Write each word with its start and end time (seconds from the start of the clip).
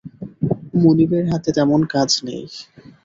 মুনিরের 0.75 1.25
হাতে 1.31 1.49
তেমন 1.57 1.81
কোজ 1.93 2.11
নেই। 2.25 2.43